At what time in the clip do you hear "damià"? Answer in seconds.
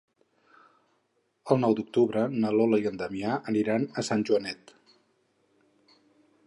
3.03-3.37